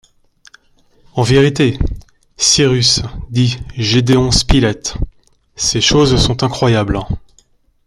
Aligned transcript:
En 1.13 1.21
vérité, 1.21 1.77
Cyrus, 2.35 3.01
dit 3.29 3.59
Gédéon 3.75 4.31
Spilett, 4.31 4.95
ces 5.55 5.79
choses 5.79 6.15
sont 6.17 6.41
incroyables! 6.41 7.01